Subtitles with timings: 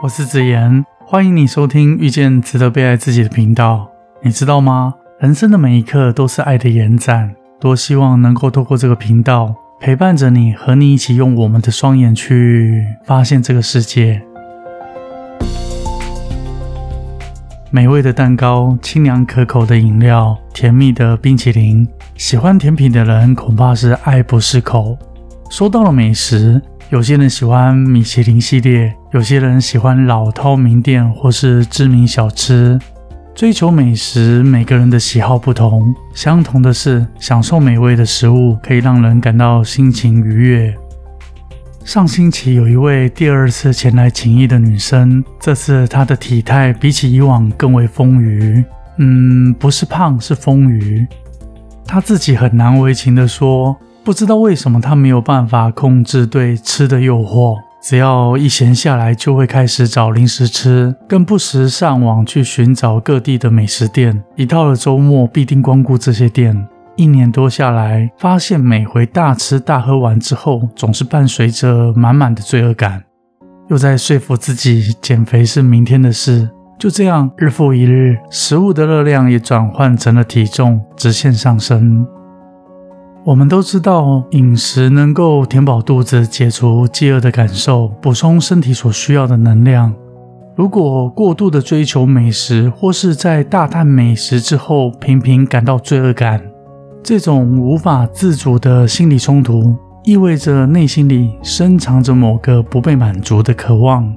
[0.00, 3.90] 我是子言，欢迎你收听遇见值得被爱自己的频道。
[4.22, 4.94] 你知道吗？
[5.18, 7.34] 人生的每一刻都是爱的延展。
[7.58, 14.22] 多希望能够透过这个频道陪伴着你，和你一起用我们的双眼去发现这个世界。
[17.72, 24.96] 美味的蛋糕，清凉可口的饮料，甜蜜的冰淇淋，喜欢甜品的人恐怕是爱不释口。
[25.50, 26.62] 说到了美食。
[26.90, 32.78] 有些人喜欢米其林系列，有些人喜欢老饕名店或是知名小吃。
[33.34, 35.94] 追求美食，每个人的喜好不同。
[36.14, 40.74] 相同的是，享受美味的食物可以让人感到心情愉悦。
[41.84, 48.64] 上星期有一位第二次前来请益的女生，这次她的体态比起以往更为丰腴。
[48.96, 51.06] 嗯，不是胖，是丰腴。
[51.84, 53.76] 她自己很难为情地说。
[54.08, 64.24] 不知道为什么他没有办法控制对吃的诱惑，只要一闲下来就会开始找零食吃，更不时上网去寻找各地的美食店。
[64.34, 66.66] 一到了周末，必定光顾这些店。
[66.96, 73.04] 一年多下来，发现每回大吃大喝完之后，总是伴随着满满的罪恶感，
[73.68, 76.48] 又在说服自己减肥是明天的事。
[76.78, 82.06] 就这样，日复一日，食物的热量也转换成了体重，直线上升。
[83.28, 89.94] 我们都知道，饮食能够填饱肚子，解除饥饿的感受，补充身体所需要的能量。
[90.56, 96.40] 如果过度的追求美食，或是在大啖美食之后频频感到罪恶感，
[97.02, 104.10] 这种无法自主的心理冲突，意味着内心里深藏着某个不被满足的渴望，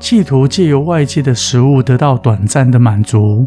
[0.00, 3.46] 企图借由外界的食物得到短暂的满足。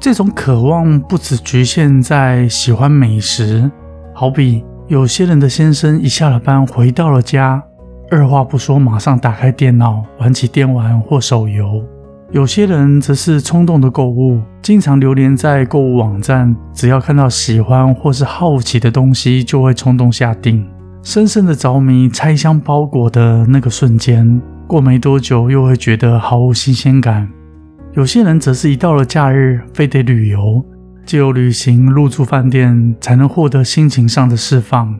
[0.00, 3.70] 这种渴望不只局限在喜欢美食。
[4.18, 7.62] 好比有些人的先生一下了班回到了家，
[8.10, 11.84] 二话不说马上打开电脑玩起电玩或手游；
[12.30, 20.66] 有些人则是冲动的购物，经常流连在购物网站，只要看到喜欢或是好奇的东西就会冲动下定，
[21.02, 27.26] 深深的着迷拆箱包裹的那个瞬间，过没多久又会觉得毫无新鲜感；
[27.92, 30.64] 有些人则是一到了假日非得旅游。
[31.06, 34.98] 只有旅行、入住饭店，才能获得心情上的释放。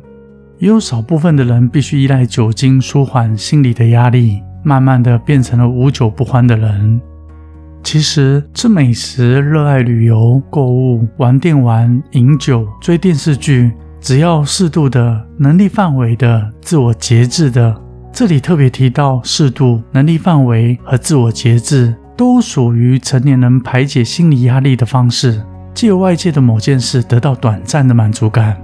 [0.59, 7.01] 也有少部分的人必须依赖酒精舒缓心理的压力，慢慢的变成了无酒不欢的人。
[7.83, 17.77] 其实吃美食、热爱旅游、购物、玩电玩、饮酒、追电视剧，只要适度的、能力范围的、自我节制的，
[18.13, 25.43] 这里特别提到适度、能力范围和自我节制，都属于成年人排解心理压力的方式。
[25.77, 28.57] 借由外界的某件事得到短暂的满足感，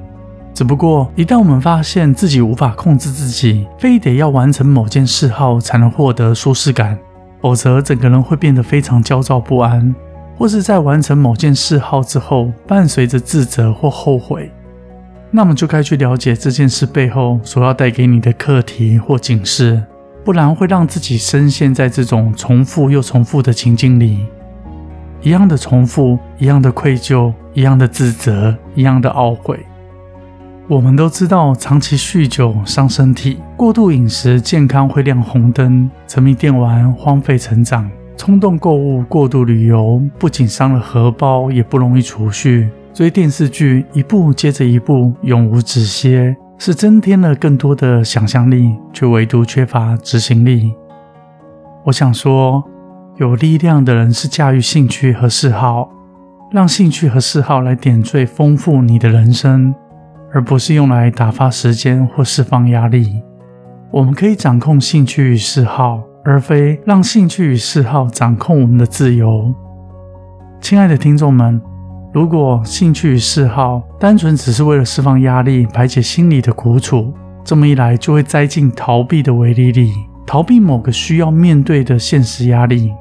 [0.54, 6.98] 只不过一旦我们发现自己无法控制自己，非得要完成某件嗜好才能获得舒适感，
[7.42, 9.94] 否则整个人会变得非常焦躁不安，
[10.38, 14.50] 或是在完成某件嗜好之后伴随着自责或后悔，
[15.30, 19.82] 那么就该去了解这件事背后所要带给你的课题或警示，
[20.24, 24.20] 不然会让自己深陷在这种重复又重复的情境里。
[25.24, 29.60] 一样的重复，一样的愧疚，一样的自责，一样的懊悔。
[30.66, 42.68] 我们都知道，长期酗酒伤身体，过度饮食健康会亮红灯，沉迷电玩荒废成长，冲动购物、过度旅游不仅伤了荷包，也不容易储蓄。
[42.92, 50.74] 追电视剧一部接着一部，永无止歇，是增添了更多的想象力，却唯独缺乏执行力。
[51.84, 52.64] 我想说。
[53.22, 55.88] 有力量的人是驾驭兴趣和嗜好，
[56.50, 59.72] 让兴趣和嗜好来点缀丰富你的人生，
[60.32, 63.22] 而不是用来打发时间或释放压力。
[63.92, 69.54] 我们可以掌控兴趣与嗜好，而非让兴趣与嗜好掌控我们的自由。
[70.60, 71.62] 亲爱的听众们，
[72.12, 79.92] 如果兴趣与嗜好单纯只是为了释放压力、排解心理的苦楚，这么一来就会栽进逃避的围篱里，
[80.26, 82.92] 逃避某个需要面对的现实压力。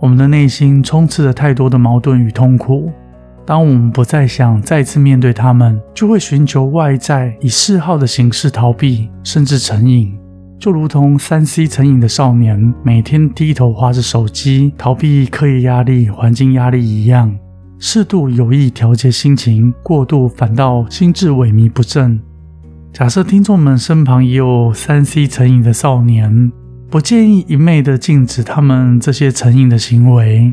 [0.00, 2.90] 我们的内心充斥着太多的矛盾与痛苦。
[3.46, 10.16] 当我们不再想再次面对他们，就会寻求外在，以嗜好的形式逃避，甚至成瘾。
[10.58, 17.34] 就如同三 C 成瘾的少年，每天低头划着手机，逃避课业压力、环境压力一样。
[17.78, 22.20] 适度有意调节心情，过度反倒心智萎靡不振。
[22.92, 26.52] 假设听众们身旁也有三 C 成瘾的少年。
[26.90, 30.52] 不建议一昧的禁止他们这些成瘾的行为。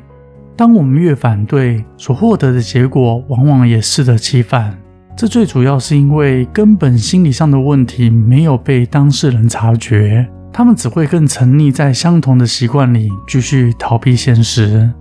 [0.55, 4.77] 当我们越反对，所获得的结果往往也适得其反。
[5.17, 14.91] 这最主要是因为根本心理上的问题没有被当事人察觉，他们只会更沉溺在相同的习惯里，继续逃避现实。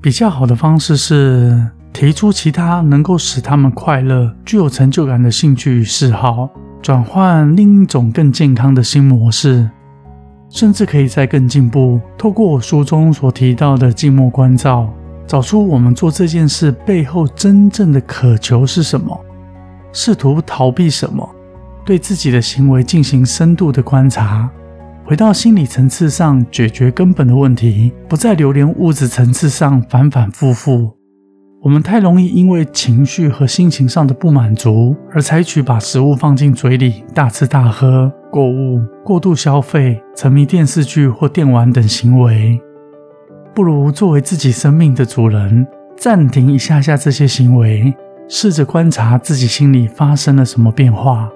[0.00, 6.50] 比较好的方式是提出其他能够使他们快乐、具有成就感的兴趣与嗜好，
[6.82, 9.70] 转换另一种更健康的新模式。
[10.52, 14.92] 甚至可以再更进步，透过我书中所提到的静默关照，
[15.26, 19.18] 找出我们做这件事背后真正的渴求是什么，
[19.92, 21.26] 试图逃避什么，
[21.86, 24.48] 对自己的行为进行深度的观察，
[25.06, 30.92] 回到心理层次上解决根本的问题，不再流连物质层次上反反复复。
[31.62, 38.12] 我们太容易因为情绪和心情上的不满足，而采取把食物放进嘴里大吃大喝。
[38.32, 42.58] 购物、过度消费、沉迷电视剧或电玩等行为，
[43.54, 45.66] 不如作为自己生命的主人，
[45.98, 47.94] 暂停一下下这些行为，
[48.30, 51.30] 试着观察自己心里发生了什么变化，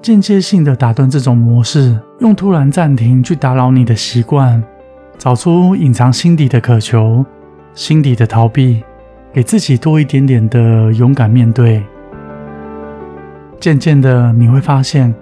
[0.00, 4.64] 间接性的打断这种模式，用突然暂停去打扰你的习惯，
[5.18, 7.22] 找出隐藏心底的渴求、
[7.74, 8.82] 心底的逃避，
[9.30, 11.82] 给自己多一点点的勇敢面对。
[13.60, 15.14] 渐渐的，你会发现。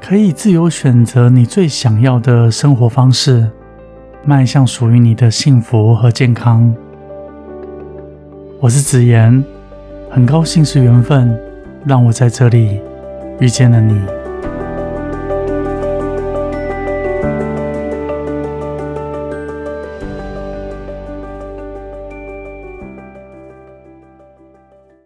[0.00, 3.48] 可以自由选择你最想要的生活方式，
[4.24, 6.74] 迈向属于你的幸福和健康。
[8.58, 9.44] 我是子言，
[10.10, 11.38] 很高兴是缘分，
[11.84, 12.80] 让我在这里
[13.40, 14.19] 遇见了你。